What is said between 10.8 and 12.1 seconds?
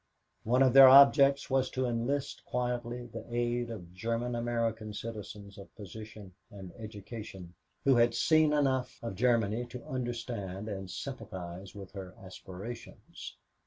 sympathize with